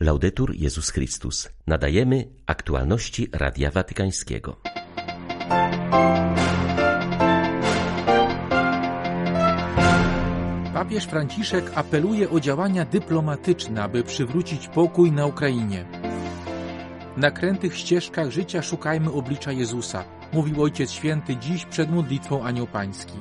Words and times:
Laudetur 0.00 0.54
Jezus 0.54 0.90
Chrystus. 0.90 1.48
Nadajemy 1.66 2.28
aktualności 2.46 3.28
Radia 3.32 3.70
Watykańskiego. 3.70 4.56
Papież 10.74 11.04
Franciszek 11.04 11.72
apeluje 11.74 12.30
o 12.30 12.40
działania 12.40 12.84
dyplomatyczne, 12.84 13.82
aby 13.82 14.02
przywrócić 14.02 14.68
pokój 14.68 15.12
na 15.12 15.26
Ukrainie. 15.26 15.84
Na 17.16 17.30
krętych 17.30 17.76
ścieżkach 17.76 18.30
życia 18.30 18.62
szukajmy 18.62 19.12
oblicza 19.12 19.52
Jezusa, 19.52 20.04
mówił 20.32 20.62
Ojciec 20.62 20.90
Święty 20.90 21.36
dziś 21.36 21.64
przed 21.64 21.90
modlitwą 21.90 22.44
Anioł 22.44 22.66
Pański. 22.66 23.14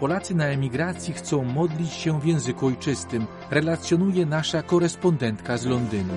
Polacy 0.00 0.34
na 0.34 0.46
emigracji 0.46 1.14
chcą 1.14 1.44
modlić 1.44 1.92
się 1.92 2.20
w 2.20 2.26
języku 2.26 2.66
ojczystym, 2.66 3.26
relacjonuje 3.50 4.26
nasza 4.26 4.62
korespondentka 4.62 5.56
z 5.56 5.66
Londynu. 5.66 6.14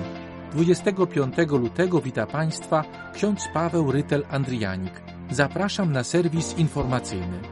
25 0.52 1.34
lutego 1.48 2.00
wita 2.00 2.26
Państwa 2.26 2.84
ksiądz 3.14 3.48
Paweł 3.54 3.92
Rytel 3.92 4.24
Andrianik. 4.30 5.02
Zapraszam 5.30 5.92
na 5.92 6.04
serwis 6.04 6.58
informacyjny. 6.58 7.51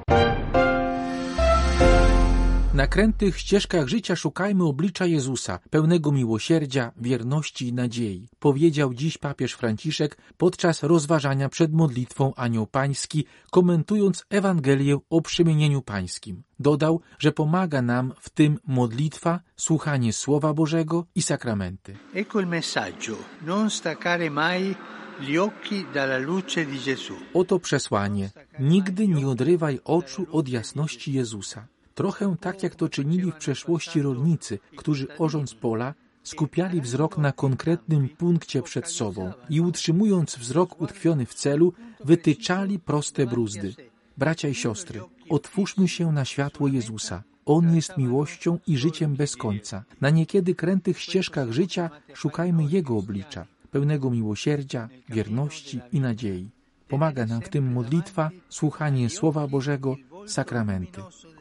Na 2.74 2.86
krętych 2.86 3.38
ścieżkach 3.38 3.88
życia 3.88 4.16
szukajmy 4.16 4.64
oblicza 4.64 5.06
Jezusa, 5.06 5.58
pełnego 5.70 6.12
miłosierdzia, 6.12 6.92
wierności 6.96 7.68
i 7.68 7.72
nadziei, 7.72 8.28
powiedział 8.38 8.94
dziś 8.94 9.18
papież 9.18 9.52
Franciszek 9.52 10.18
podczas 10.36 10.82
rozważania 10.82 11.48
przed 11.48 11.72
modlitwą 11.72 12.34
Anioł 12.36 12.66
Pański, 12.66 13.24
komentując 13.50 14.24
Ewangelię 14.30 14.98
o 15.10 15.20
przemienieniu 15.20 15.82
pańskim. 15.82 16.42
Dodał, 16.60 17.00
że 17.18 17.32
pomaga 17.32 17.82
nam 17.82 18.12
w 18.20 18.30
tym 18.30 18.58
modlitwa, 18.66 19.40
słuchanie 19.56 20.12
Słowa 20.12 20.54
Bożego 20.54 21.06
i 21.14 21.22
sakramenty. 21.22 21.96
Ecco 22.14 22.40
il 22.40 22.46
messaggio, 22.46 23.16
non 23.46 23.70
staccare 23.70 24.30
mai 24.30 24.74
gli 25.20 25.36
occhi 25.36 25.84
dalla 25.94 26.18
luce 26.18 26.66
di 26.66 26.78
Gesù. 26.78 27.14
Oto 27.34 27.58
przesłanie. 27.58 28.30
Nigdy 28.58 29.08
nie 29.08 29.28
odrywaj 29.28 29.80
oczu 29.84 30.26
od 30.32 30.48
jasności 30.48 31.12
Jezusa. 31.12 31.66
Trochę 31.94 32.36
tak 32.40 32.62
jak 32.62 32.74
to 32.74 32.88
czynili 32.88 33.32
w 33.32 33.34
przeszłości 33.36 34.02
rolnicy, 34.02 34.58
którzy 34.76 35.18
orząc 35.18 35.54
pola, 35.54 35.94
skupiali 36.22 36.80
wzrok 36.80 37.18
na 37.18 37.32
konkretnym 37.32 38.08
punkcie 38.08 38.62
przed 38.62 38.88
sobą 38.88 39.32
i 39.50 39.60
utrzymując 39.60 40.36
wzrok 40.36 40.80
utkwiony 40.80 41.26
w 41.26 41.34
celu, 41.34 41.72
wytyczali 42.04 42.78
proste 42.78 43.26
bruzdy. 43.26 43.74
Bracia 44.18 44.48
i 44.48 44.54
siostry, 44.54 45.00
otwórzmy 45.28 45.88
się 45.88 46.12
na 46.12 46.24
światło 46.24 46.68
Jezusa. 46.68 47.22
On 47.46 47.76
jest 47.76 47.98
miłością 47.98 48.58
i 48.66 48.78
życiem 48.78 49.14
bez 49.14 49.36
końca. 49.36 49.84
Na 50.00 50.10
niekiedy 50.10 50.54
krętych 50.54 50.98
ścieżkach 51.00 51.52
życia 51.52 51.90
szukajmy 52.14 52.64
Jego 52.64 52.96
oblicza, 52.96 53.46
pełnego 53.70 54.10
miłosierdzia, 54.10 54.88
wierności 55.08 55.80
i 55.92 56.00
nadziei. 56.00 56.50
Pomaga 56.88 57.26
nam 57.26 57.42
w 57.42 57.48
tym 57.48 57.72
modlitwa, 57.72 58.30
słuchanie 58.48 59.10
Słowa 59.10 59.46
Bożego, 59.46 59.96
sakramenty. 60.26 61.00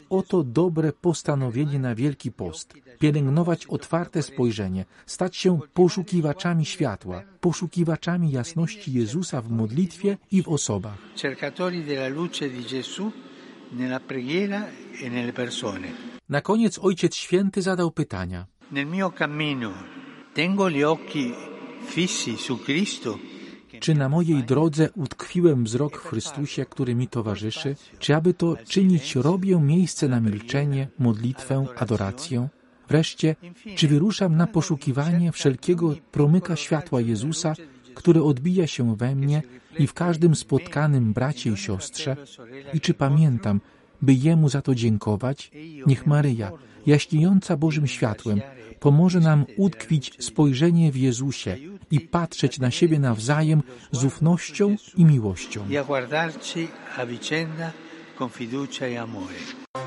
Oto 0.09 0.43
dobre 0.43 0.93
postanowienie 0.93 1.79
na 1.79 1.95
Wielki 1.95 2.31
Post. 2.31 2.73
Pielęgnować 2.99 3.65
otwarte 3.67 4.23
spojrzenie, 4.23 4.85
stać 5.05 5.37
się 5.37 5.59
poszukiwaczami 5.73 6.65
światła, 6.65 7.23
poszukiwaczami 7.41 8.31
jasności 8.31 8.93
Jezusa 8.93 9.41
w 9.41 9.49
modlitwie 9.49 10.17
i 10.31 10.43
w 10.43 10.49
osobach. 10.49 10.97
Cercatori 11.15 11.83
della 11.83 12.07
luce 12.07 12.49
di 12.49 12.63
Gesù 12.63 13.11
nella 13.71 13.99
preghiera 13.99 14.65
e 15.03 15.09
nelle 15.09 15.33
persone. 15.33 15.87
Na 16.29 16.41
koniec 16.41 16.79
Ojciec 16.79 17.15
Święty 17.15 17.61
zadał 17.61 17.91
pytania. 17.91 18.45
Nel 18.71 18.85
mio 18.85 19.11
cammino 19.11 19.73
tengo 20.33 20.69
gli 20.69 20.83
occhi 20.83 21.33
fissi 21.85 22.37
su 22.37 22.57
Cristo 22.57 23.19
Czy 23.79 23.95
na 23.95 24.09
mojej 24.09 24.43
drodze 24.43 24.89
utkwiłem 24.95 25.63
wzrok 25.63 25.97
w 25.97 26.05
Chrystusie, 26.05 26.65
który 26.65 26.95
mi 26.95 27.07
towarzyszy? 27.07 27.75
Czy 27.99 28.15
aby 28.15 28.33
to 28.33 28.57
czynić, 28.67 29.15
robię 29.15 29.59
miejsce 29.59 30.07
na 30.07 30.19
milczenie, 30.19 30.87
modlitwę, 30.99 31.65
adorację? 31.77 32.47
Wreszcie, 32.87 33.35
czy 33.75 33.87
wyruszam 33.87 34.37
na 34.37 34.47
poszukiwanie 34.47 35.31
wszelkiego 35.31 35.95
promyka 36.11 36.55
światła 36.55 37.01
Jezusa, 37.01 37.53
które 37.95 38.23
odbija 38.23 38.67
się 38.67 38.95
we 38.95 39.15
mnie 39.15 39.41
i 39.79 39.87
w 39.87 39.93
każdym 39.93 40.35
spotkanym 40.35 41.13
bracie 41.13 41.49
i 41.49 41.57
siostrze? 41.57 42.15
I 42.73 42.81
czy 42.81 42.93
pamiętam, 42.93 43.61
by 44.01 44.13
Jemu 44.13 44.49
za 44.49 44.61
to 44.61 44.75
dziękować? 44.75 45.51
Niech 45.85 46.07
Maryja, 46.07 46.51
jaśniejąca 46.85 47.57
Bożym 47.57 47.87
światłem, 47.87 48.41
pomoże 48.79 49.19
nam 49.19 49.45
utkwić 49.57 50.23
spojrzenie 50.25 50.91
w 50.91 50.97
Jezusie 50.97 51.57
i 51.91 51.99
patrzeć 51.99 52.59
na 52.59 52.71
siebie 52.71 52.99
nawzajem 52.99 53.63
z 53.91 54.03
ufnością 54.03 54.75
i 54.95 55.05
miłością. 55.05 55.65
e. 59.75 59.79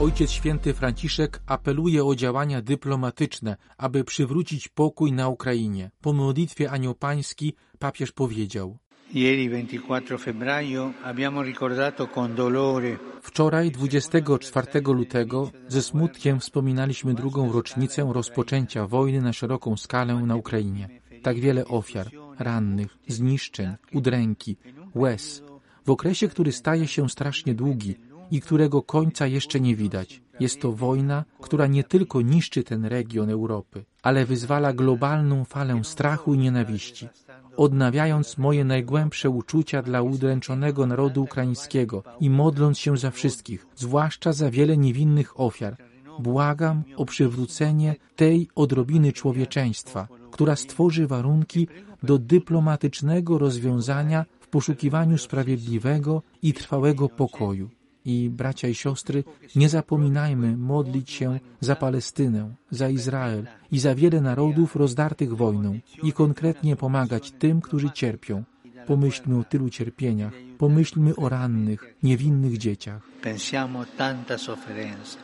Ojciec 0.00 0.30
Święty 0.30 0.74
Franciszek 0.74 1.42
apeluje 1.46 2.04
o 2.04 2.14
działania 2.14 2.62
dyplomatyczne, 2.62 3.56
aby 3.78 4.04
przywrócić 4.04 4.68
pokój 4.68 5.12
na 5.12 5.28
Ukrainie. 5.28 5.90
Po 6.00 6.12
modlitwie 6.12 6.70
Anioł 6.70 6.94
Pański 6.94 7.54
papież 7.78 8.12
powiedział 8.12 8.78
Ieri 9.14 9.48
24 9.48 10.18
febbraio 10.18 10.92
abbiamo 11.02 11.42
ricordato 11.42 12.08
con 12.08 12.34
dolore 12.34 12.98
Wczoraj, 13.22 13.70
24 13.70 14.80
lutego, 14.80 15.50
ze 15.68 15.82
smutkiem 15.82 16.40
wspominaliśmy 16.40 17.14
drugą 17.14 17.52
rocznicę 17.52 18.10
rozpoczęcia 18.12 18.86
wojny 18.86 19.20
na 19.22 19.32
szeroką 19.32 19.76
skalę 19.76 20.14
na 20.14 20.36
Ukrainie. 20.36 20.88
Tak 21.22 21.40
wiele 21.40 21.64
ofiar, 21.64 22.10
rannych, 22.38 22.98
zniszczeń, 23.08 23.74
udręki, 23.92 24.56
łez. 24.94 25.42
W 25.86 25.90
okresie, 25.90 26.28
który 26.28 26.52
staje 26.52 26.86
się 26.86 27.08
strasznie 27.08 27.54
długi 27.54 27.94
i 28.30 28.40
którego 28.40 28.82
końca 28.82 29.26
jeszcze 29.26 29.60
nie 29.60 29.76
widać. 29.76 30.22
Jest 30.40 30.60
to 30.60 30.72
wojna, 30.72 31.24
która 31.40 31.66
nie 31.66 31.84
tylko 31.84 32.20
niszczy 32.20 32.64
ten 32.64 32.84
region 32.84 33.30
Europy, 33.30 33.84
ale 34.02 34.26
wyzwala 34.26 34.72
globalną 34.72 35.44
falę 35.44 35.84
strachu 35.84 36.34
i 36.34 36.38
nienawiści 36.38 37.08
odnawiając 37.56 38.38
moje 38.38 38.64
najgłębsze 38.64 39.30
uczucia 39.30 39.82
dla 39.82 40.02
udręczonego 40.02 40.86
narodu 40.86 41.22
ukraińskiego 41.22 42.02
i 42.20 42.30
modląc 42.30 42.78
się 42.78 42.96
za 42.96 43.10
wszystkich, 43.10 43.66
zwłaszcza 43.76 44.32
za 44.32 44.50
wiele 44.50 44.76
niewinnych 44.76 45.40
ofiar, 45.40 45.76
błagam 46.18 46.82
o 46.96 47.04
przywrócenie 47.04 47.94
tej 48.16 48.48
odrobiny 48.54 49.12
człowieczeństwa, 49.12 50.08
która 50.30 50.56
stworzy 50.56 51.06
warunki 51.06 51.68
do 52.02 52.18
dyplomatycznego 52.18 53.38
rozwiązania 53.38 54.24
w 54.40 54.48
poszukiwaniu 54.48 55.18
sprawiedliwego 55.18 56.22
i 56.42 56.52
trwałego 56.52 57.08
pokoju. 57.08 57.70
I 58.06 58.30
bracia 58.30 58.68
i 58.68 58.74
siostry, 58.74 59.24
nie 59.56 59.68
zapominajmy 59.68 60.56
modlić 60.56 61.10
się 61.10 61.40
za 61.60 61.76
Palestynę, 61.76 62.54
za 62.70 62.88
Izrael 62.88 63.46
i 63.72 63.78
za 63.78 63.94
wiele 63.94 64.20
narodów 64.20 64.76
rozdartych 64.76 65.36
wojną 65.36 65.78
i 66.02 66.12
konkretnie 66.12 66.76
pomagać 66.76 67.30
tym, 67.30 67.60
którzy 67.60 67.90
cierpią. 67.90 68.44
Pomyślmy 68.86 69.38
o 69.38 69.44
tylu 69.44 69.70
cierpieniach, 69.70 70.32
pomyślmy 70.58 71.16
o 71.16 71.28
rannych, 71.28 71.94
niewinnych 72.02 72.58
dzieciach. 72.58 73.02
pensiamo 73.26 73.84
tanta 73.98 74.38
sofferenza, 74.38 75.18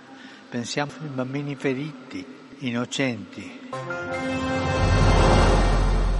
pensiamo 0.51 0.93
ai 1.03 1.09
bambini 1.09 1.55
feriti, 1.55 2.25
innocenti. 2.63 3.51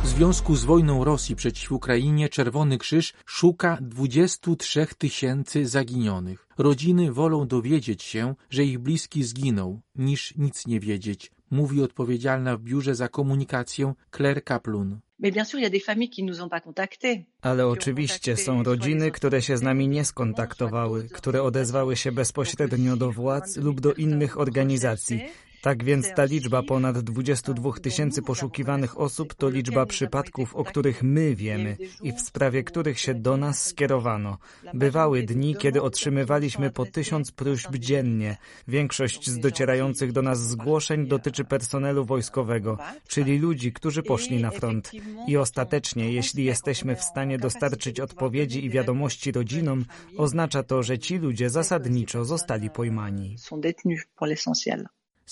W 0.03 0.07
związku 0.07 0.57
z 0.57 0.65
wojną 0.65 1.05
Rosji 1.05 1.37
przeciw 1.37 1.73
Ukrainie 1.73 2.29
Czerwony 2.29 2.79
Krzyż 2.79 3.13
szuka 3.27 3.79
23 3.81 4.87
tysięcy 4.99 5.67
zaginionych. 5.67 6.49
Rodziny 6.59 7.13
wolą 7.13 7.47
dowiedzieć 7.47 8.03
się, 8.03 8.35
że 8.51 8.65
ich 8.65 8.79
bliski 8.79 9.25
zginął, 9.25 9.81
niż 9.95 10.37
nic 10.37 10.67
nie 10.67 10.81
wiedzieć, 10.81 11.31
mówi 11.51 11.83
odpowiedzialna 11.83 12.57
w 12.57 12.61
biurze 12.61 12.95
za 12.95 13.09
komunikację 13.09 13.95
Claire 14.17 14.45
Kaplun. 14.45 14.99
Y. 17.05 17.25
Ale 17.43 17.67
oczywiście 17.67 18.37
są 18.37 18.63
rodziny, 18.63 19.11
które 19.11 19.43
się 19.43 19.57
z 19.57 19.63
nami 19.63 19.89
nie 19.89 20.05
skontaktowały, 20.05 21.09
które 21.09 21.43
odezwały 21.43 21.97
się 21.97 22.13
bezpośrednio 22.13 22.97
do 22.97 23.13
władz 23.13 23.57
lub 23.57 23.81
do 23.81 23.93
innych 23.95 24.39
organizacji. 24.41 25.21
Tak 25.63 25.85
więc 25.85 26.15
ta 26.15 26.25
liczba 26.25 26.63
ponad 26.63 26.99
22 26.99 27.73
tysięcy 27.73 28.23
poszukiwanych 28.23 29.01
osób 29.01 29.35
to 29.35 29.49
liczba 29.49 29.87
przypadków, 29.87 30.55
o 30.55 30.65
których 30.65 31.03
my 31.03 31.35
wiemy 31.35 31.77
i 32.03 32.13
w 32.13 32.21
sprawie 32.21 32.65
których 32.65 33.01
się 33.01 33.15
do 33.15 33.37
nas 33.37 33.67
skierowano. 33.67 34.39
Bywały 34.75 35.23
dni, 35.23 35.57
kiedy 35.57 35.83
otrzymywaliśmy 35.83 36.71
po 36.71 36.87
tysiąc 36.87 37.33
próśb 37.33 37.77
dziennie. 37.77 38.37
Większość 38.69 39.31
z 39.31 39.39
docierających 39.39 40.13
do 40.13 40.23
nas 40.23 40.49
zgłoszeń 40.49 41.07
dotyczy 41.07 41.45
personelu 41.45 42.05
wojskowego, 42.05 42.79
czyli 43.09 43.39
ludzi, 43.39 43.73
którzy 43.73 44.03
poszli 44.03 44.43
na 44.43 44.51
front. 44.51 44.91
I 45.29 45.37
ostatecznie, 45.37 46.13
jeśli 46.13 46.45
jesteśmy 46.45 46.97
w 46.97 47.03
stanie 47.03 47.39
dostarczyć 47.39 48.01
odpowiedzi 48.01 48.65
i 48.65 48.71
wiadomości 48.71 49.33
rodzinom, 49.33 49.85
oznacza 50.17 50.63
to, 50.63 50.83
że 50.83 50.99
ci 50.99 51.19
ludzie 51.19 51.51
zasadniczo 51.51 52.25
zostali 52.25 52.71
pojmani. 52.71 53.37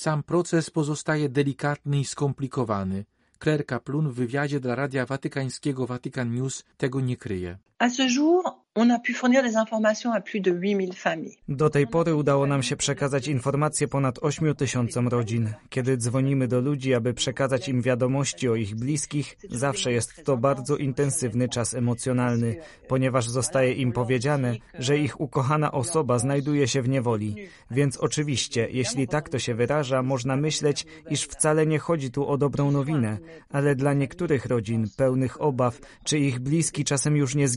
Sam 0.01 0.23
proces 0.23 0.71
pozostaje 0.71 1.29
delikatny 1.29 2.01
i 2.01 2.05
skomplikowany. 2.05 3.05
Claire 3.39 3.67
Kaplun 3.67 4.09
w 4.09 4.15
wywiadzie 4.15 4.61
dla 4.61 4.75
Radia 4.75 5.07
Watykańskiego 5.07 5.87
Vatican 5.87 6.35
News 6.35 6.65
tego 6.77 7.01
nie 7.01 7.17
kryje. 7.17 7.59
À 7.81 7.89
ce 7.89 8.07
jour, 8.09 8.61
on 8.77 8.91
a 8.91 8.99
pu 8.99 9.15
fournir 9.15 9.43
des 9.43 9.57
informations 9.57 10.13
à 10.13 10.21
plus 10.21 10.41
de 10.41 10.53
8000 10.53 10.95
familles. 10.95 11.37
Do 11.49 11.71
tej 11.71 11.87
pory 11.87 12.15
udało 12.15 12.47
nam 12.47 12.63
się 12.63 12.77
przekazać 12.77 13.29
informacje 13.29 13.89
ponad 13.89 14.19
8 14.23 14.55
tysiącom 14.55 15.09
rodzin. 15.09 15.53
Kiedy 15.69 15.97
dzwonimy 15.97 16.49
do 16.49 16.61
ludzi, 16.61 16.95
aby 16.95 17.15
przekazać 17.15 17.69
im 17.69 17.83
wiadomości 17.83 18.49
o 18.49 18.55
ich 18.55 18.75
bliskich, 18.75 19.37
zawsze 19.51 19.93
jest 19.93 20.25
to 20.25 20.37
bardzo 20.37 20.77
intensywny 20.77 21.49
czas 21.49 21.75
emocjonalny, 21.75 22.57
ponieważ 22.89 23.29
zostaje 23.29 23.73
im 23.73 23.93
powiedziane, 23.93 24.57
że 24.79 24.99
ich 24.99 25.21
ukochana 25.21 25.73
osoba 25.73 26.19
znajduje 26.19 26.69
się 26.69 26.83
w 26.83 26.89
niewoli. 26.89 27.37
Więc 27.71 27.97
oczywiście, 27.97 28.69
jeśli 28.71 29.09
tak 29.09 29.29
to 29.29 29.39
się 29.39 29.55
wyraża, 29.55 30.03
można 30.03 30.37
myśleć, 30.37 30.87
iż 31.11 31.23
wcale 31.23 31.67
nie 31.67 31.79
chodzi 31.79 32.11
tu 32.11 32.29
o 32.29 32.39
dobrą 32.39 32.71
nowinę, 32.71 33.19
ale 33.49 33.75
dla 33.75 33.93
niektórych 33.93 34.47
rodzin, 34.47 34.87
pełnych 34.97 35.41
obaw, 35.43 35.81
czy 36.05 36.19
ich 36.19 36.39
bliski 36.39 36.85
czasem 36.85 37.17
już 37.17 37.35
nie 37.35 37.49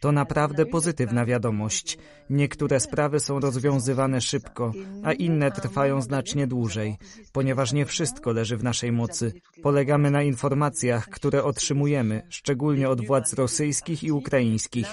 to 0.00 0.12
naprawdę 0.12 0.66
pozytywna 0.66 1.26
wiadomość. 1.26 1.98
Niektóre 2.30 2.80
sprawy 2.80 3.20
są 3.20 3.40
rozwiązywane 3.40 4.20
szybko, 4.20 4.72
a 5.04 5.12
inne 5.12 5.50
trwają 5.50 6.02
znacznie 6.02 6.46
dłużej, 6.46 6.96
ponieważ 7.32 7.72
nie 7.72 7.86
wszystko 7.86 8.32
leży 8.32 8.56
w 8.56 8.64
naszej 8.64 8.92
mocy. 8.92 9.32
Polegamy 9.62 10.10
na 10.10 10.22
informacjach, 10.22 11.08
które 11.08 11.44
otrzymujemy, 11.44 12.22
szczególnie 12.28 12.88
od 12.88 13.06
władz 13.06 13.32
rosyjskich 13.32 14.04
i 14.04 14.12
ukraińskich. 14.12 14.88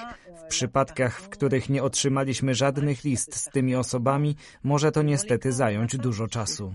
W 0.45 0.47
przypadkach, 0.47 1.21
w 1.21 1.29
których 1.29 1.69
nie 1.69 1.83
otrzymaliśmy 1.83 2.55
żadnych 2.55 3.03
list 3.03 3.35
z 3.35 3.45
tymi 3.45 3.75
osobami, 3.75 4.35
może 4.63 4.91
to 4.91 5.01
niestety 5.01 5.51
zająć 5.51 5.97
dużo 5.97 6.27
czasu. 6.27 6.73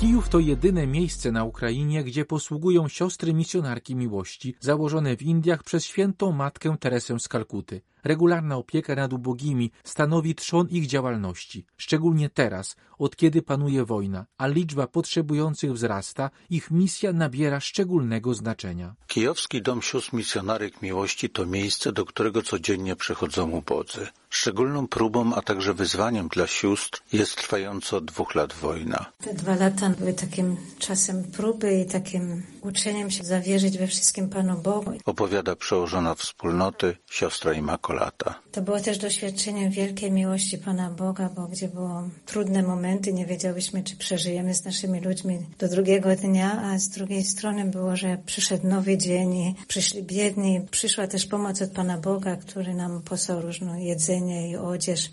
Kijów 0.00 0.28
to 0.28 0.38
jedyne 0.38 0.86
miejsce 0.86 1.32
na 1.32 1.44
Ukrainie, 1.44 2.04
gdzie 2.04 2.24
posługują 2.24 2.88
siostry 2.88 3.34
misjonarki 3.34 3.96
miłości, 3.96 4.54
założone 4.60 5.16
w 5.16 5.22
Indiach 5.22 5.62
przez 5.62 5.84
świętą 5.84 6.32
matkę 6.32 6.76
Teresę 6.80 7.20
z 7.20 7.28
Kalkuty. 7.28 7.80
Regularna 8.06 8.56
opieka 8.56 8.94
nad 8.94 9.12
ubogimi 9.12 9.70
stanowi 9.84 10.34
trzon 10.34 10.68
ich 10.68 10.86
działalności. 10.86 11.66
Szczególnie 11.76 12.30
teraz, 12.30 12.76
od 12.98 13.16
kiedy 13.16 13.42
panuje 13.42 13.84
wojna, 13.84 14.26
a 14.38 14.46
liczba 14.46 14.86
potrzebujących 14.86 15.72
wzrasta, 15.72 16.30
ich 16.50 16.70
misja 16.70 17.12
nabiera 17.12 17.60
szczególnego 17.60 18.34
znaczenia. 18.34 18.94
Kijowski 19.06 19.62
Dom 19.62 19.82
Sióstr 19.82 20.14
Misjonarek 20.14 20.82
Miłości 20.82 21.30
to 21.30 21.46
miejsce, 21.46 21.92
do 21.92 22.04
którego 22.04 22.42
codziennie 22.42 22.96
przychodzą 22.96 23.50
ubodzy. 23.50 24.06
Szczególną 24.30 24.88
próbą, 24.88 25.34
a 25.34 25.42
także 25.42 25.74
wyzwaniem 25.74 26.28
dla 26.28 26.46
sióstr 26.46 27.02
jest 27.12 27.36
trwająca 27.36 27.96
od 27.96 28.04
dwóch 28.04 28.34
lat 28.34 28.52
wojna. 28.52 29.12
Te 29.18 29.34
dwa 29.34 29.54
lata 29.54 29.90
były 29.90 30.12
takim 30.12 30.56
czasem 30.78 31.24
próby 31.24 31.80
i 31.80 31.86
takim 31.86 32.42
uczeniem 32.66 33.10
się 33.10 33.24
zawierzyć 33.24 33.78
we 33.78 33.86
wszystkim 33.86 34.28
Panu 34.28 34.58
Bogu. 34.58 34.92
Opowiada 35.04 35.56
przełożona 35.56 36.14
wspólnoty 36.14 36.96
siostra 37.10 37.52
Imakolata. 37.52 38.34
To 38.52 38.62
było 38.62 38.80
też 38.80 38.98
doświadczeniem 38.98 39.70
wielkiej 39.70 40.12
miłości 40.12 40.58
Pana 40.58 40.90
Boga, 40.90 41.30
bo 41.36 41.46
gdzie 41.46 41.68
było 41.68 42.02
trudne 42.26 42.62
momenty, 42.62 43.12
nie 43.12 43.26
wiedziałyśmy, 43.26 43.82
czy 43.82 43.96
przeżyjemy 43.96 44.54
z 44.54 44.64
naszymi 44.64 45.00
ludźmi 45.00 45.38
do 45.58 45.68
drugiego 45.68 46.16
dnia, 46.16 46.62
a 46.62 46.78
z 46.78 46.88
drugiej 46.88 47.24
strony 47.24 47.64
było, 47.64 47.96
że 47.96 48.18
przyszedł 48.26 48.66
nowy 48.66 48.98
dzień 48.98 49.34
i 49.34 49.54
przyszli 49.68 50.02
biedni. 50.02 50.60
Przyszła 50.70 51.06
też 51.06 51.26
pomoc 51.26 51.62
od 51.62 51.70
Pana 51.70 51.98
Boga, 51.98 52.36
który 52.36 52.74
nam 52.74 53.02
posłał 53.02 53.42
różne 53.42 53.84
jedzenie 53.84 54.50
i 54.50 54.56
odzież 54.56 55.10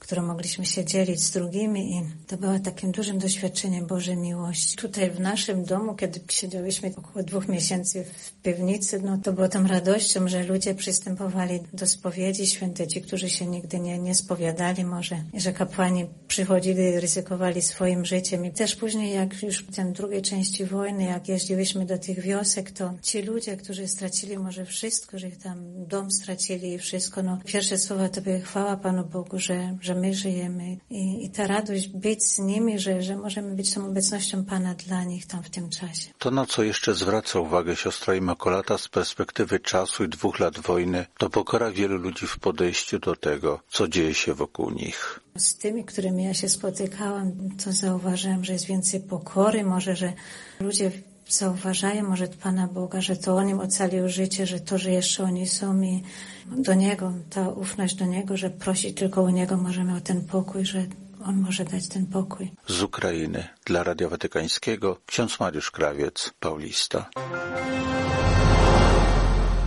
którą 0.00 0.22
mogliśmy 0.22 0.66
się 0.66 0.84
dzielić 0.84 1.22
z 1.22 1.30
drugimi 1.30 1.96
i 1.96 2.02
to 2.26 2.36
było 2.36 2.58
takim 2.58 2.92
dużym 2.92 3.18
doświadczeniem 3.18 3.86
Bożej 3.86 4.16
miłości. 4.16 4.76
Tutaj 4.76 5.10
w 5.10 5.20
naszym 5.20 5.64
domu, 5.64 5.94
kiedy 5.94 6.20
siedziałyśmy 6.30 6.92
około 6.96 7.22
dwóch 7.24 7.48
miesięcy 7.48 8.04
w 8.04 8.42
piwnicy, 8.42 9.00
no 9.04 9.18
to 9.18 9.32
było 9.32 9.48
tą 9.48 9.66
radością, 9.66 10.28
że 10.28 10.42
ludzie 10.42 10.74
przystępowali 10.74 11.60
do 11.72 11.86
spowiedzi, 11.86 12.46
święte 12.46 12.86
ci, 12.86 13.02
którzy 13.02 13.30
się 13.30 13.46
nigdy 13.46 13.80
nie, 13.80 13.98
nie 13.98 14.14
spowiadali 14.14 14.84
może, 14.84 15.16
że 15.34 15.52
kapłani 15.52 16.06
przychodzili, 16.28 17.00
ryzykowali 17.00 17.62
swoim 17.62 18.04
życiem 18.04 18.46
i 18.46 18.50
też 18.52 18.76
później 18.76 19.14
jak 19.14 19.42
już 19.42 19.58
w 19.58 19.76
tej 19.76 19.92
drugiej 19.92 20.22
części 20.22 20.64
wojny, 20.64 21.04
jak 21.04 21.28
jeździłyśmy 21.28 21.86
do 21.86 21.98
tych 21.98 22.20
wiosek, 22.20 22.70
to 22.70 22.94
ci 23.02 23.22
ludzie, 23.22 23.56
którzy 23.56 23.88
stracili 23.88 24.38
może 24.38 24.64
wszystko, 24.64 25.18
że 25.18 25.28
ich 25.28 25.38
tam 25.38 25.86
dom 25.86 26.10
stracili 26.10 26.72
i 26.72 26.78
wszystko, 26.78 27.22
no 27.22 27.38
pierwsze 27.44 27.78
słowa 27.78 28.08
to 28.08 28.20
były 28.20 28.40
chwała 28.40 28.76
Panu 28.76 29.04
Bogu, 29.04 29.38
że, 29.38 29.76
że 29.80 29.89
my 29.94 30.14
żyjemy 30.14 30.76
i, 30.90 31.24
i 31.24 31.30
ta 31.30 31.46
radość 31.46 31.88
być 31.88 32.24
z 32.24 32.38
nimi, 32.38 32.78
że, 32.78 33.02
że 33.02 33.16
możemy 33.16 33.54
być 33.54 33.74
tą 33.74 33.86
obecnością 33.86 34.44
Pana 34.44 34.74
dla 34.74 35.04
nich 35.04 35.26
tam 35.26 35.42
w 35.42 35.50
tym 35.50 35.70
czasie. 35.70 36.10
To, 36.18 36.30
na 36.30 36.46
co 36.46 36.62
jeszcze 36.62 36.94
zwraca 36.94 37.40
uwagę 37.40 37.76
siostra 37.76 38.14
Imakolata 38.14 38.78
z 38.78 38.88
perspektywy 38.88 39.60
czasu 39.60 40.04
i 40.04 40.08
dwóch 40.08 40.40
lat 40.40 40.58
wojny, 40.58 41.06
to 41.18 41.30
pokora 41.30 41.70
wielu 41.70 41.96
ludzi 41.96 42.26
w 42.26 42.38
podejściu 42.38 42.98
do 42.98 43.16
tego, 43.16 43.60
co 43.68 43.88
dzieje 43.88 44.14
się 44.14 44.34
wokół 44.34 44.70
nich. 44.70 45.20
Z 45.36 45.54
tymi, 45.54 45.84
którymi 45.84 46.24
ja 46.24 46.34
się 46.34 46.48
spotykałam, 46.48 47.32
to 47.64 47.72
zauważyłam, 47.72 48.44
że 48.44 48.52
jest 48.52 48.66
więcej 48.66 49.00
pokory, 49.00 49.64
może, 49.64 49.96
że 49.96 50.12
ludzie 50.60 50.90
zauważają 51.32 52.08
może 52.08 52.28
Pana 52.28 52.66
Boga, 52.66 53.00
że 53.00 53.16
to 53.16 53.36
On 53.36 53.48
im 53.48 53.60
ocalił 53.60 54.08
życie, 54.08 54.46
że 54.46 54.60
to, 54.60 54.78
że 54.78 54.90
jeszcze 54.90 55.24
oni 55.24 55.46
są 55.46 55.82
i 55.82 56.02
do 56.46 56.74
Niego, 56.74 57.12
ta 57.30 57.48
ufność 57.48 57.94
do 57.94 58.04
Niego, 58.04 58.36
że 58.36 58.50
prosić 58.50 58.98
tylko 58.98 59.22
u 59.22 59.28
Niego 59.28 59.56
możemy 59.56 59.96
o 59.96 60.00
ten 60.00 60.24
pokój, 60.24 60.64
że 60.64 60.86
On 61.24 61.36
może 61.40 61.64
dać 61.64 61.88
ten 61.88 62.06
pokój. 62.06 62.52
Z 62.68 62.82
Ukrainy 62.82 63.48
dla 63.64 63.82
Radia 63.82 64.08
Watykańskiego 64.08 64.96
ksiądz 65.06 65.40
Mariusz 65.40 65.70
Krawiec, 65.70 66.32
Paulista. 66.40 67.10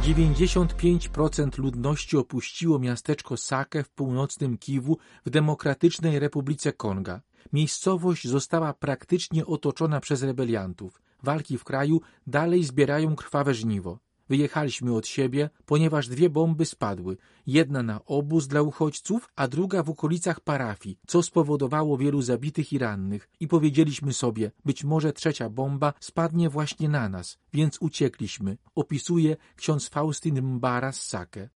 95% 0.03 1.59
ludności 1.59 2.17
opuściło 2.17 2.79
miasteczko 2.79 3.37
Sake 3.37 3.83
w 3.83 3.89
północnym 3.89 4.57
Kiwu 4.57 4.97
w 5.25 5.29
Demokratycznej 5.29 6.19
Republice 6.19 6.73
Konga. 6.73 7.21
Miejscowość 7.53 8.27
została 8.27 8.73
praktycznie 8.73 9.45
otoczona 9.45 9.99
przez 9.99 10.23
rebeliantów. 10.23 11.01
Walki 11.23 11.57
w 11.57 11.63
kraju 11.63 12.01
dalej 12.27 12.63
zbierają 12.63 13.15
krwawe 13.15 13.53
żniwo. 13.53 13.99
Wyjechaliśmy 14.29 14.95
od 14.95 15.07
siebie, 15.07 15.49
ponieważ 15.65 16.07
dwie 16.07 16.29
bomby 16.29 16.65
spadły. 16.65 17.17
Jedna 17.47 17.83
na 17.83 18.05
obóz 18.05 18.47
dla 18.47 18.61
uchodźców, 18.61 19.29
a 19.35 19.47
druga 19.47 19.83
w 19.83 19.89
okolicach 19.89 20.39
parafii, 20.39 20.99
co 21.07 21.23
spowodowało 21.23 21.97
wielu 21.97 22.21
zabitych 22.21 22.73
i 22.73 22.77
rannych. 22.77 23.29
I 23.39 23.47
powiedzieliśmy 23.47 24.13
sobie, 24.13 24.51
być 24.65 24.83
może 24.83 25.13
trzecia 25.13 25.49
bomba 25.49 25.93
spadnie 25.99 26.49
właśnie 26.49 26.89
na 26.89 27.09
nas, 27.09 27.37
więc 27.53 27.77
uciekliśmy. 27.81 28.57
Opisuje 28.75 29.37
ksiądz 29.55 29.89
Faustyn 29.89 30.41
Mbara 30.41 30.91
Sake. 30.91 31.49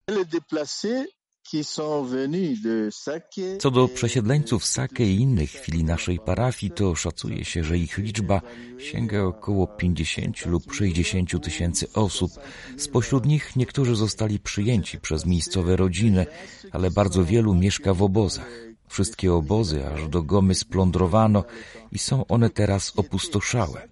Co 3.58 3.70
do 3.70 3.88
przesiedleńców 3.88 4.64
Sake 4.64 5.04
i 5.04 5.20
innych 5.20 5.50
chwili 5.50 5.84
naszej 5.84 6.18
parafii, 6.18 6.72
to 6.72 6.94
szacuje 6.94 7.44
się, 7.44 7.64
że 7.64 7.78
ich 7.78 7.98
liczba 7.98 8.40
sięga 8.78 9.22
około 9.22 9.66
50 9.66 10.46
lub 10.46 10.72
60 10.72 11.44
tysięcy 11.44 11.86
osób. 11.92 12.32
Spośród 12.76 13.26
nich 13.26 13.56
niektórzy 13.56 13.96
zostali 13.96 14.38
przyjęci 14.38 15.00
przez 15.00 15.26
miejscowe 15.26 15.76
rodziny, 15.76 16.26
ale 16.72 16.90
bardzo 16.90 17.24
wielu 17.24 17.54
mieszka 17.54 17.94
w 17.94 18.02
obozach. 18.02 18.66
Wszystkie 18.88 19.32
obozy 19.32 19.86
aż 19.86 20.08
do 20.08 20.22
Gomy 20.22 20.54
splądrowano 20.54 21.44
i 21.92 21.98
są 21.98 22.26
one 22.26 22.50
teraz 22.50 22.92
opustoszałe. 22.96 23.88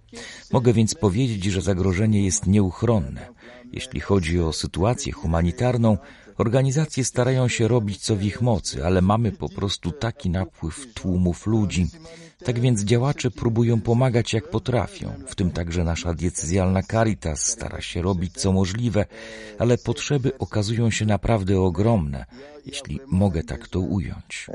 Mogę 0.52 0.72
więc 0.72 0.94
powiedzieć, 0.94 1.44
że 1.44 1.60
zagrożenie 1.60 2.24
jest 2.24 2.46
nieuchronne. 2.46 3.28
Jeśli 3.74 4.00
chodzi 4.00 4.40
o 4.40 4.52
sytuację 4.52 5.12
humanitarną, 5.12 5.98
Organizacje 6.38 7.04
starają 7.04 7.48
się 7.48 7.68
robić 7.68 7.98
co 7.98 8.16
w 8.16 8.22
ich 8.22 8.40
mocy, 8.42 8.86
ale 8.86 9.02
mamy 9.02 9.32
po 9.32 9.48
prostu 9.48 9.92
taki 9.92 10.30
napływ 10.30 10.94
tłumów 10.94 11.46
ludzi. 11.46 11.86
Tak 12.44 12.60
więc 12.60 12.84
działacze 12.84 13.30
próbują 13.30 13.80
pomagać 13.80 14.32
jak 14.32 14.50
potrafią, 14.50 15.12
w 15.26 15.34
tym 15.34 15.50
także 15.50 15.84
nasza 15.84 16.14
diecezjalna 16.14 16.82
Caritas 16.82 17.46
stara 17.46 17.80
się 17.80 18.02
robić 18.02 18.32
co 18.32 18.52
możliwe, 18.52 19.06
ale 19.58 19.78
potrzeby 19.78 20.38
okazują 20.38 20.90
się 20.90 21.06
naprawdę 21.06 21.60
ogromne, 21.60 22.26
jeśli 22.66 23.00
mogę 23.06 23.42
tak 23.42 23.68
to 23.68 23.80
ująć. 23.80 24.46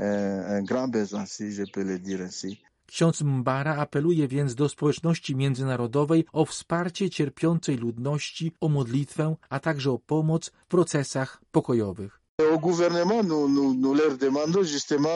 Ksiądz 2.90 3.22
Mbara 3.22 3.76
apeluje 3.76 4.28
więc 4.28 4.54
do 4.54 4.68
społeczności 4.68 5.36
międzynarodowej 5.36 6.24
o 6.32 6.44
wsparcie 6.44 7.10
cierpiącej 7.10 7.76
ludności, 7.76 8.52
o 8.60 8.68
modlitwę, 8.68 9.36
a 9.48 9.60
także 9.60 9.90
o 9.90 9.98
pomoc 9.98 10.50
w 10.50 10.66
procesach 10.66 11.42
pokojowych. 11.52 12.20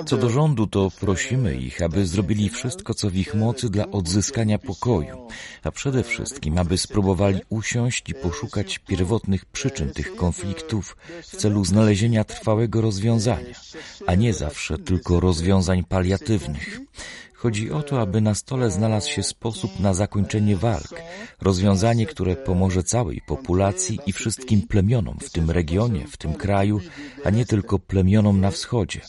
Co 0.07 0.16
do 0.16 0.31
rządu, 0.31 0.66
to 0.66 0.90
prosimy 1.00 1.57
ich, 1.57 1.83
aby 1.83 2.07
zrobili 2.07 2.50
wszystko, 2.50 2.95
co 2.95 3.11
w 3.11 3.16
ich 3.16 3.35
mocy 3.35 3.71
dla 3.71 3.90
odzyskania 3.90 4.59
pokoju, 4.59 5.28
a 5.62 5.71
przede 5.71 6.02
wszystkim, 6.02 6.59
aby 6.59 6.78
spróbowali 6.78 7.40
usiąść 7.49 8.09
i 8.09 8.14
poszukać 8.14 8.78
pierwotnych 8.78 9.45
przyczyn 9.45 9.90
tych 9.90 10.16
konfliktów 10.16 10.97
w 11.23 11.37
celu 11.37 11.64
znalezienia 11.64 12.25
trwałego 12.25 12.81
rozwiązania, 12.81 13.54
a 14.07 14.14
nie 14.14 14.35
zawsze 14.35 14.78
tylko 14.78 15.21
rozwiązań 15.21 15.85
paliatywnych. 15.85 16.81
Chodzi 17.45 17.71
o 17.71 17.83
to, 17.83 18.01
aby 18.01 18.21
na 18.21 18.35
stole 18.35 18.71
znalazł 18.71 19.11
się 19.11 19.23
sposób 19.23 19.81
na 19.81 19.95
zakończenie 19.95 20.57
walk, 20.57 20.95
rozwiązanie, 21.41 22.07
które 22.07 22.37
pomoże 22.37 22.83
całej 22.83 23.21
populacji 23.27 23.99
i 24.07 24.13
wszystkim 24.13 24.63
plemionom 24.63 25.19
w 25.21 25.31
tym 25.31 25.51
regionie, 25.51 26.07
w 26.07 26.17
tym 26.17 26.35
kraju, 26.35 26.81
a 27.25 27.31
nie 27.31 27.47
tylko 27.47 27.79
plemionom 27.79 28.41
na 28.41 28.51
wschodzie. 28.51 29.01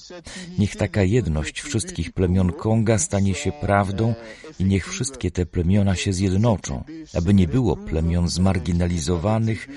Niech 0.60 0.76
taka 0.76 1.04
jedność 1.04 1.62
wszystkich 1.62 2.12
plemion 2.12 2.52
Konga 2.52 2.98
stanie 2.98 3.34
się 3.34 3.52
prawdą 3.52 4.14
i 4.60 4.64
niech 4.64 4.90
wszystkie 4.90 5.32
te 5.32 5.46
plemiona 5.46 5.96
się 5.96 6.14
zjednoczą, 6.14 6.84
aby 7.14 7.34
nie 7.34 7.48
było 7.48 7.78
plemion 7.78 8.30
zmarginalizowanych 8.30 9.68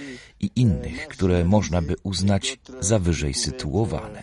i 0.40 0.50
innych, 0.56 1.08
które 1.08 1.44
można 1.44 1.82
by 1.82 1.94
uznać 2.02 2.58
za 2.80 2.98
wyżej 2.98 3.34
sytuowane. 3.34 4.22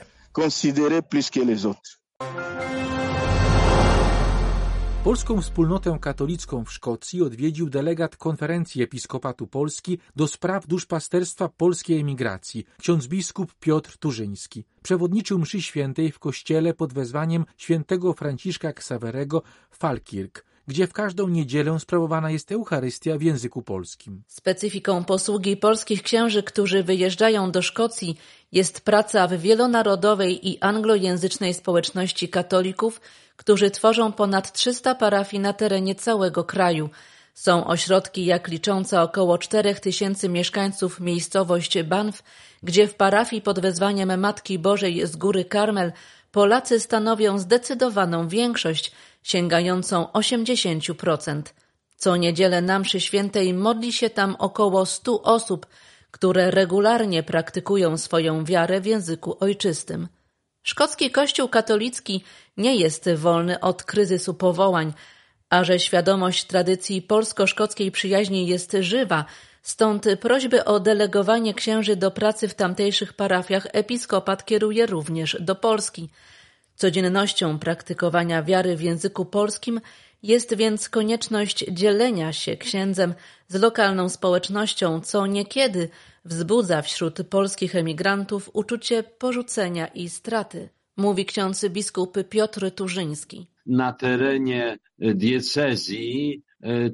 Plus 1.09 1.29
que 1.29 1.45
les 1.45 1.65
autres. 1.65 2.54
Polską 5.05 5.41
wspólnotę 5.41 5.97
katolicką 6.01 6.65
w 6.65 6.73
Szkocji 6.73 7.21
odwiedził 7.21 7.69
delegat 7.69 8.17
Konferencji 8.17 8.83
Episkopatu 8.83 9.47
Polski 9.47 9.99
do 10.15 10.27
spraw 10.27 10.67
duszpasterstwa 10.67 11.49
polskiej 11.49 11.99
emigracji, 11.99 12.65
ksiądz 12.79 13.07
biskup 13.07 13.53
Piotr 13.59 13.97
Turzyński. 13.97 14.63
Przewodniczył 14.83 15.39
mszy 15.39 15.61
świętej 15.61 16.11
w 16.11 16.19
kościele 16.19 16.73
pod 16.73 16.93
wezwaniem 16.93 17.45
świętego 17.57 18.13
Franciszka 18.13 18.73
Ksawerego 18.73 19.41
Falkirk 19.71 20.45
gdzie 20.67 20.87
w 20.87 20.93
każdą 20.93 21.27
niedzielę 21.27 21.79
sprawowana 21.79 22.31
jest 22.31 22.51
Eucharystia 22.51 23.17
w 23.17 23.21
języku 23.21 23.61
polskim. 23.61 24.23
Specyfiką 24.27 25.03
posługi 25.03 25.57
polskich 25.57 26.03
księży, 26.03 26.43
którzy 26.43 26.83
wyjeżdżają 26.83 27.51
do 27.51 27.61
Szkocji, 27.61 28.17
jest 28.51 28.81
praca 28.81 29.27
w 29.27 29.33
wielonarodowej 29.33 30.49
i 30.49 30.59
anglojęzycznej 30.59 31.53
społeczności 31.53 32.29
katolików, 32.29 33.01
którzy 33.35 33.71
tworzą 33.71 34.11
ponad 34.11 34.51
300 34.51 34.95
parafii 34.95 35.41
na 35.41 35.53
terenie 35.53 35.95
całego 35.95 36.43
kraju. 36.43 36.89
Są 37.33 37.67
ośrodki 37.67 38.25
jak 38.25 38.47
licząca 38.47 39.03
około 39.03 39.37
4 39.37 39.75
tysięcy 39.75 40.29
mieszkańców 40.29 40.99
miejscowość 40.99 41.83
Banff, 41.83 42.23
gdzie 42.63 42.87
w 42.87 42.95
parafii 42.95 43.41
pod 43.41 43.59
wezwaniem 43.59 44.19
Matki 44.19 44.59
Bożej 44.59 45.07
z 45.07 45.15
Góry 45.15 45.45
Karmel 45.45 45.91
Polacy 46.31 46.79
stanowią 46.79 47.39
zdecydowaną 47.39 48.27
większość, 48.27 48.91
sięgającą 49.23 50.03
80%. 50.13 51.41
Co 51.97 52.15
niedzielę 52.15 52.61
na 52.61 52.79
mszy 52.79 52.99
świętej 52.99 53.53
modli 53.53 53.93
się 53.93 54.09
tam 54.09 54.35
około 54.39 54.85
100 54.85 55.21
osób, 55.21 55.65
które 56.11 56.51
regularnie 56.51 57.23
praktykują 57.23 57.97
swoją 57.97 58.45
wiarę 58.45 58.81
w 58.81 58.85
języku 58.85 59.37
ojczystym. 59.39 60.07
Szkocki 60.65 61.11
Kościół 61.11 61.49
katolicki 61.49 62.23
nie 62.57 62.75
jest 62.75 63.09
wolny 63.15 63.59
od 63.59 63.83
kryzysu 63.83 64.33
powołań, 64.33 64.93
a 65.49 65.63
że 65.63 65.79
świadomość 65.79 66.43
tradycji 66.43 67.01
polsko-szkockiej 67.01 67.91
przyjaźni 67.91 68.47
jest 68.47 68.77
żywa, 68.79 69.25
stąd 69.61 70.05
prośby 70.21 70.65
o 70.65 70.79
delegowanie 70.79 71.53
księży 71.53 71.95
do 71.95 72.11
pracy 72.11 72.47
w 72.47 72.53
tamtejszych 72.53 73.13
parafiach 73.13 73.67
episkopat 73.73 74.45
kieruje 74.45 74.85
również 74.85 75.37
do 75.39 75.55
Polski. 75.55 76.09
Codziennością 76.75 77.59
praktykowania 77.59 78.43
wiary 78.43 78.75
w 78.75 78.81
języku 78.81 79.25
polskim 79.25 79.81
jest 80.23 80.55
więc 80.55 80.89
konieczność 80.89 81.65
dzielenia 81.71 82.33
się 82.33 82.57
księdzem 82.57 83.13
z 83.47 83.55
lokalną 83.55 84.09
społecznością, 84.09 85.01
co 85.01 85.25
niekiedy 85.27 85.89
wzbudza 86.25 86.81
wśród 86.81 87.27
polskich 87.29 87.75
emigrantów 87.75 88.49
uczucie 88.53 89.03
porzucenia 89.03 89.87
i 89.87 90.09
straty, 90.09 90.69
mówi 90.97 91.25
ksiądz 91.25 91.65
biskup 91.69 92.17
Piotr 92.29 92.71
Turzyński. 92.71 93.47
Na 93.65 93.93
terenie 93.93 94.77
diecezji 94.99 96.43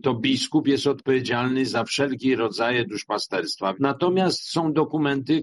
to 0.04 0.14
biskup 0.14 0.68
jest 0.68 0.88
odpowiedzialny 0.88 1.66
za 1.66 1.84
wszelkie 1.84 2.36
rodzaje 2.36 2.86
duszpasterstwa. 2.86 3.74
Natomiast 3.80 4.50
są 4.50 4.74
dokumenty 4.74 5.42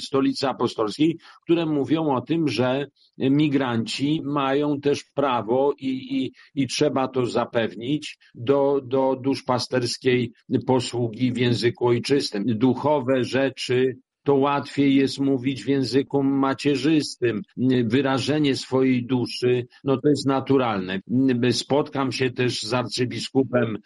Stolicy 0.00 0.48
Apostolskiej, 0.48 1.18
które 1.42 1.66
mówią 1.66 2.14
o 2.14 2.20
tym, 2.20 2.48
że 2.48 2.86
migranci 3.18 4.20
mają 4.24 4.80
też 4.80 5.04
prawo 5.04 5.72
i, 5.78 5.88
i, 5.88 6.32
i 6.62 6.66
trzeba 6.66 7.08
to 7.08 7.26
zapewnić 7.26 8.18
do, 8.34 8.80
do 8.84 9.16
duszpasterskiej 9.16 10.32
posługi 10.66 11.32
w 11.32 11.36
języku 11.36 11.86
ojczystym. 11.86 12.44
Duchowe 12.46 13.24
rzeczy 13.24 13.96
to 14.24 14.34
łatwiej 14.34 14.94
jest 14.94 15.18
mówić 15.18 15.64
w 15.64 15.68
języku 15.68 16.22
macierzystym. 16.22 17.42
Wyrażenie 17.84 18.56
swojej 18.56 19.06
duszy, 19.06 19.66
no 19.84 19.96
to 19.96 20.08
jest 20.08 20.26
naturalne. 20.26 21.00
Spotkam 21.52 22.12
się 22.12 22.30
też 22.30 22.62
z 22.62 22.74
arcybiskupem 22.74 23.78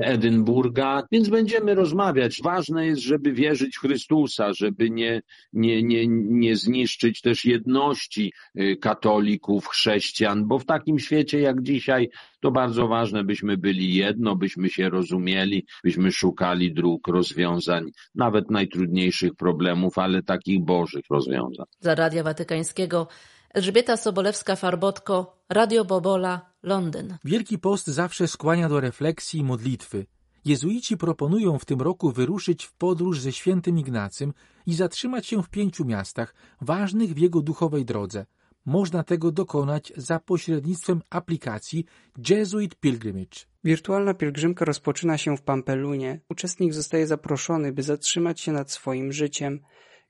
Edynburga, 0.00 1.02
więc 1.12 1.28
będziemy 1.28 1.74
rozmawiać. 1.74 2.40
Ważne 2.42 2.86
jest, 2.86 3.02
żeby 3.02 3.32
wierzyć 3.32 3.76
w 3.76 3.80
Chrystusa, 3.80 4.52
żeby 4.52 4.90
nie, 4.90 5.22
nie, 5.52 5.82
nie, 5.82 6.06
nie 6.08 6.56
zniszczyć 6.56 7.20
też 7.20 7.44
jedności 7.44 8.32
y, 8.60 8.76
katolików, 8.76 9.68
chrześcijan, 9.68 10.46
bo 10.46 10.58
w 10.58 10.64
takim 10.64 10.98
świecie 10.98 11.40
jak 11.40 11.62
dzisiaj 11.62 12.08
to 12.40 12.50
bardzo 12.50 12.88
ważne, 12.88 13.24
byśmy 13.24 13.56
byli 13.56 13.94
jedno, 13.94 14.36
byśmy 14.36 14.70
się 14.70 14.88
rozumieli, 14.88 15.66
byśmy 15.84 16.12
szukali 16.12 16.72
dróg, 16.74 17.08
rozwiązań, 17.08 17.90
nawet 18.14 18.50
najtrudniejszych 18.50 19.34
problemów, 19.34 19.71
ale 19.96 20.22
takich 20.22 20.64
bożych 20.64 21.04
rozwiązań. 21.10 21.66
Za 21.80 21.94
Radia 21.94 22.22
Watykańskiego 22.22 23.06
Elżbieta 23.54 23.94
Sobolewska-Farbotko, 23.94 25.24
Radio 25.48 25.84
Bobola, 25.84 26.40
Londyn. 26.62 27.16
Wielki 27.24 27.58
Post 27.58 27.86
zawsze 27.86 28.28
skłania 28.28 28.68
do 28.68 28.80
refleksji 28.80 29.40
i 29.40 29.44
modlitwy. 29.44 30.06
Jezuici 30.44 30.96
proponują 30.96 31.58
w 31.58 31.64
tym 31.64 31.80
roku 31.80 32.12
wyruszyć 32.12 32.64
w 32.64 32.74
podróż 32.74 33.20
ze 33.20 33.32
świętym 33.32 33.78
Ignacym 33.78 34.32
i 34.66 34.74
zatrzymać 34.74 35.26
się 35.26 35.42
w 35.42 35.48
pięciu 35.48 35.84
miastach, 35.84 36.34
ważnych 36.60 37.14
w 37.14 37.18
jego 37.18 37.42
duchowej 37.42 37.84
drodze– 37.84 38.26
można 38.66 39.04
tego 39.04 39.32
dokonać 39.32 39.92
za 39.96 40.20
pośrednictwem 40.20 41.02
aplikacji 41.10 41.84
Jesuit 42.28 42.74
Pilgrimage. 42.74 43.40
Wirtualna 43.64 44.14
pielgrzymka 44.14 44.64
rozpoczyna 44.64 45.18
się 45.18 45.36
w 45.36 45.42
Pampelunie. 45.42 46.20
Uczestnik 46.28 46.74
zostaje 46.74 47.06
zaproszony, 47.06 47.72
by 47.72 47.82
zatrzymać 47.82 48.40
się 48.40 48.52
nad 48.52 48.70
swoim 48.70 49.12
życiem. 49.12 49.60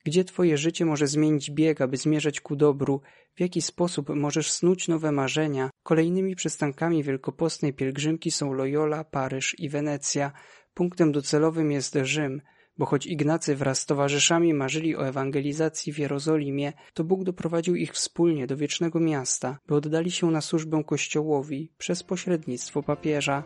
Gdzie 0.04 0.24
twoje 0.24 0.58
życie 0.58 0.84
może 0.84 1.06
zmienić 1.06 1.50
bieg, 1.50 1.80
aby 1.80 1.96
zmierzać 1.96 2.40
ku 2.40 2.56
dobru? 2.56 3.00
W 3.34 3.40
jaki 3.40 3.62
sposób 3.62 4.08
możesz 4.08 4.52
snuć 4.52 4.88
nowe 4.88 5.12
marzenia? 5.12 5.70
Kolejnymi 5.82 6.36
przystankami 6.36 7.02
wielkopostnej 7.02 7.72
pielgrzymki 7.72 8.30
są 8.30 8.52
Loyola, 8.52 9.04
Paryż 9.04 9.56
i 9.58 9.68
Wenecja. 9.68 10.32
Punktem 10.74 11.12
docelowym 11.12 11.70
jest 11.70 11.98
Rzym– 12.02 12.40
bo 12.82 12.86
choć 12.86 13.06
Ignacy 13.06 13.56
wraz 13.56 13.80
z 13.80 13.86
towarzyszami 13.86 14.54
marzyli 14.54 14.96
o 14.96 15.06
ewangelizacji 15.06 15.92
w 15.92 15.98
Jerozolimie, 15.98 16.72
to 16.94 17.04
Bóg 17.04 17.24
doprowadził 17.24 17.76
ich 17.76 17.92
wspólnie 17.92 18.46
do 18.46 18.56
wiecznego 18.56 19.00
miasta, 19.00 19.58
by 19.66 19.74
oddali 19.74 20.10
się 20.10 20.30
na 20.30 20.40
służbę 20.40 20.82
Kościołowi 20.86 21.72
przez 21.78 22.02
pośrednictwo 22.02 22.82
papieża. 22.82 23.42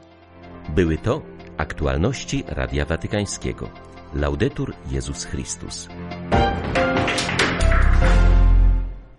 Były 0.74 0.98
to 0.98 1.22
aktualności 1.56 2.44
Radia 2.46 2.84
Watykańskiego. 2.84 3.70
Laudetur 4.14 4.74
Jezus 4.90 5.24
Chrystus. 5.24 5.88